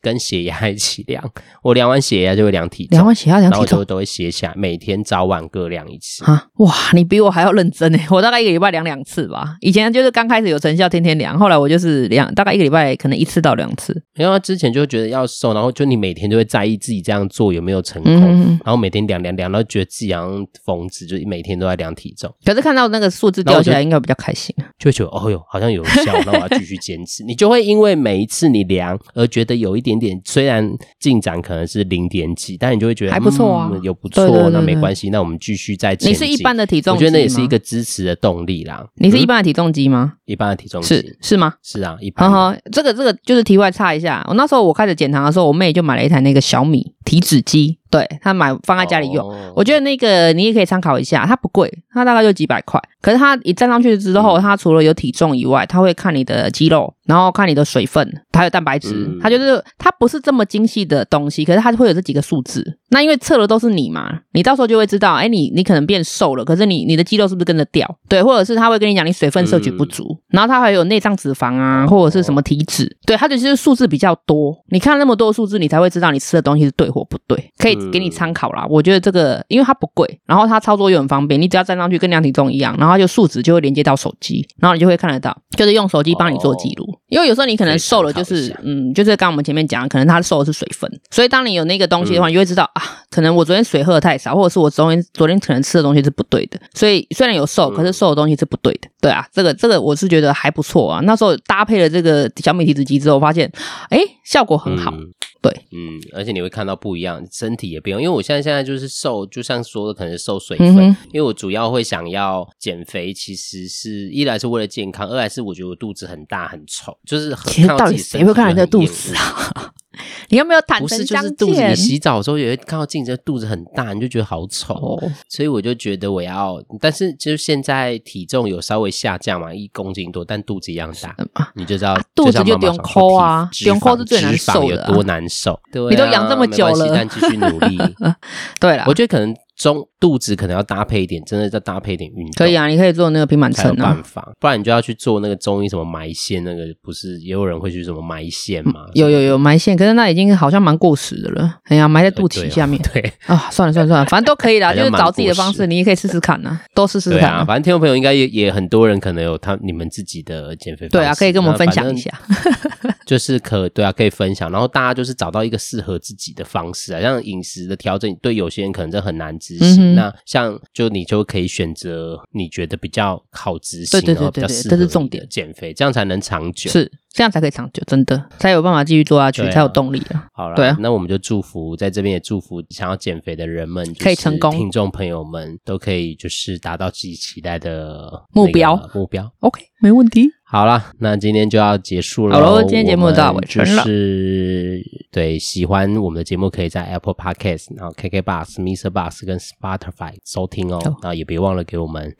[0.00, 1.22] 跟血压一起量，
[1.62, 6.24] 我量完血压就会量体重，量完血压量体重，然后就都会写下来，每天早晚各量一次。
[6.24, 8.06] 啊，哇，你比我还要认真诶！
[8.10, 9.56] 我大概一个礼拜量两次吧。
[9.60, 14.02] 以前就是刚开始有成效，天天量，后来我就是量大概一个礼拜可能一次到两次。
[14.16, 22.32] 因为之前就觉得要瘦，然后就你每天就会在意自己这样做有没有成功，嗯、然后每天量量量，然后觉得自己好像疯子，就每天都在量体重。
[22.44, 27.24] 可是看到那个数字掉下来，应该比较开心，就会觉得哦哟，好像有效，那我要继续坚持。
[27.26, 36.12] 你就会因为每一次你量而觉得有一点点，虽然进展可能是零点几，但你就会觉得还不错啊，有不错，那没关系，那我们继续再前进。
[36.12, 38.84] 你是一般的体重，我觉得那也是一个支持的动力啦。
[38.96, 40.14] 你是一般的体重机吗？
[40.24, 41.54] 一般的体重机是是吗？
[41.62, 42.60] 是啊，一般。
[42.72, 47.78] 这个这个就是题外插一下，我那时候我开始减糖的时候，我妹就买了一台那个小米体脂机。
[47.94, 52.80] 对，他买放在家里用，哦、我觉得那个你也可以参考一下，它不贵，它大概就几百块。
[53.00, 58.94] 可是它一站上去之后，它除了有体重以外，它会看你的肌肉，然后看你的水分，还有蛋白质。
[58.94, 62.78] 嗯、它就是它不是这么精细的东西，可是它会有这几个数字。
[62.90, 67.88] 那因为测的都是你嘛，你到时候就会知道，哎，你你可能变瘦了，可是你你的肌肉是不是跟着掉？
[68.08, 74.54] 对，或者是他会跟你讲你水分摄取不足，嗯、然后他还有内脏脂肪啊，或者是什么体脂，哦、对，他就是数字比较多。
[74.68, 78.66] 你看那么多数字，你才会知道你吃的东西是对或不对，可以给你参考啦。
[78.68, 86.84] 我觉得这个，因为它不贵，然后它操作又很方便，你只要站上去跟量体重一样，然后它就数值就会连接到手机，然后你就会看得到，就是用手机帮你做记录。
[86.84, 98.88] 哦、因为有时候你可能瘦了，就是嗯，就是刚我们前面讲，可能他瘦的是水分，所以当你有那个东西的话，你就会知道啊，可能我昨天水喝的太少，或者是我昨天昨天可能吃的东西是不对的，所以虽然有瘦，可是瘦的东西是不对的。
[99.00, 101.00] 对啊，这个这个我是觉得还不错啊。
[101.02, 103.50] 那时候搭配了这个小米体脂机之后，发现
[103.90, 104.90] 哎，效果很好。
[104.92, 105.10] 嗯
[105.44, 119.70] 对，嗯，而且你会看到不一样，身体也不用，因为我现在现在就是瘦，就像说的，可能是瘦水分，嗯、因为我主要会想要减肥，其实是一来是为了健康，二来是我觉得我肚子很大很丑，就是很看到自己身体，谁会看人家肚子啊？
[120.28, 121.30] 你有没有坦诚相见？
[121.30, 121.68] 不是，就是肚子。
[121.68, 124.74] 你洗澡的时候也会看到镜子，肚子很大，你就觉得好丑。
[124.74, 135.58] 哦、 所以我就觉得我要，但是就现在体重有稍微下降嘛，一公斤多，但肚子一样大，吗你就知道、啊、肚子就不用抠啊，不用抠是最难受的、啊，有多难受。
[135.72, 137.78] 对啊、你都养这么久了，但继续努力。
[138.60, 139.34] 对了，我觉得可能。
[139.56, 142.32] 中肚子可能要搭配一点，真的要搭配一点运动。
[142.36, 143.84] 可以啊，你可以做那个平板撑啊。
[143.84, 148.86] 办法，不然你就要去做那个中医什么埋线，那个不是也有人会去什么埋线吗？
[148.94, 151.58] 有有有埋线，可是那已经好像蛮过时的了。
[151.64, 152.80] 哎呀，埋在肚脐下面。
[152.92, 157.20] 对啊，算了算了算了，反正都可以啦， 就是找自己的方式，你也可以试试看呐，都试试看。
[157.20, 161.04] 对啊，反正听众朋友应该也也很多人可能有他你们自己的减肥方式。
[161.04, 162.10] 对啊，可以跟我们分享一下。
[163.06, 170.14] 就是可对啊，可以分享，然后大家就是找到一个适合自己的方式啊，像饮食的调整，对有些人可能真的很难执行那。
[170.24, 176.70] 像就你就可以选择你觉得比较好执行，然后比较适合的减肥，这样才能长久。
[176.70, 180.26] 是这样才可以长久，真的才有办法继续做下去，才有动力啊。
[180.32, 189.30] 好了，对啊，那我们就祝福在这边也祝福想要减肥的人们可以成功，听众朋友们都可以就是达到自己期待的目标目标。
[189.40, 190.28] OK，没问题。
[190.54, 192.36] 好了，那今天就要结束了。
[192.36, 193.82] 好了，今天节目到尾声了。
[193.82, 194.80] 就是
[195.10, 198.88] 对喜欢我们的节目，可以在 Apple Podcast、然后 KK Bus、Mr.
[198.88, 200.78] Bus 跟 Spotify 收听哦。
[201.02, 202.14] 然后也别忘了给我们，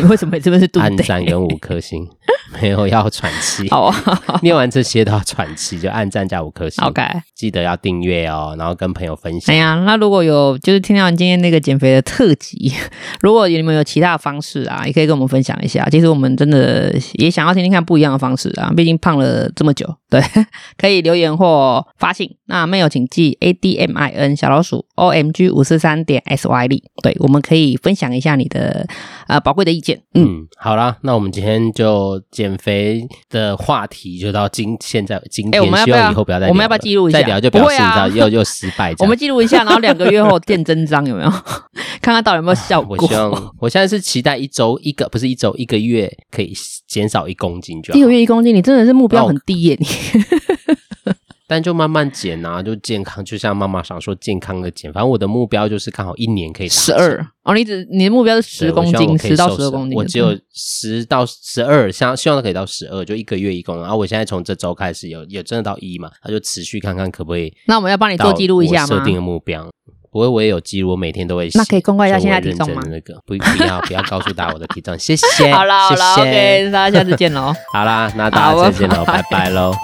[0.00, 2.06] 你为什么这边是按赞跟 五颗星？
[2.60, 3.68] 没有要喘气。
[3.70, 3.94] 好啊，
[4.42, 6.84] 念完这些都要喘气，就按赞加五颗星。
[6.84, 7.02] OK，
[7.34, 9.54] 记得要订阅哦，然后跟朋友分享。
[9.54, 12.72] 哎呀，那如果有就是听到你今天那个减肥的特辑，
[13.22, 15.88] 如果你们有其他的方式啊，也可以跟我们分享一下。
[15.90, 17.70] 其实我们真的也想要听听。
[17.70, 20.20] 看不一样的方式啊，毕竟胖了这么久，对，
[20.76, 22.28] 可以留言或发信。
[22.46, 26.82] 那没有，请记 A D M I N 小老鼠 O M G 五四三点 S Y D。
[27.00, 28.84] 对，我们可以分享一下你的
[29.28, 29.89] 呃宝贵的意见。
[30.14, 37.20] 嗯，嗯，好啦，那我们今天就减肥的话题就到今现在今天，欸、我们要不要希望以后不要再，我们要不要记录一下？
[37.20, 38.94] 再聊就表示你知道又又失败。
[39.00, 41.30] 我们记录一下，然后两个月后见真章有没有？
[42.02, 42.96] 看看到底有没有效果。
[43.00, 46.52] 我希望，我现在是期待一周一个，不是一周一个月可以
[46.86, 47.98] 减少一公斤就好。
[47.98, 49.76] 一个月一公斤，你真的是目标很低耶！
[49.78, 49.86] 你。
[51.50, 54.92] 但就慢慢减啊， 就健康，就像妈妈想说健康的减。
[54.92, 59.98] 反正我的目标就是刚好一年可以十二哦，你只你的目标是十公斤，十到十二公斤。
[59.98, 63.82] 我只有十到十二，希希望它可以到十二，就一个月一公斤。
[63.82, 67.52] 然后我现在从这周开始有有真的到一嘛，那就持续看看可不可以。
[67.66, 68.86] 那我们要帮你做记录一下吗？
[68.86, 69.68] 设定的目标，
[70.12, 71.50] 不过，我也有记录，我每天都会。
[71.54, 72.80] 那可以公告一下现在体重吗？
[72.86, 75.52] 那个不不要不要告诉大家我的体重，谢谢。
[75.52, 77.52] 好 了好啦，OK，大家下次见喽。
[77.74, 79.74] 好啦，那大家再见喽，拜拜喽。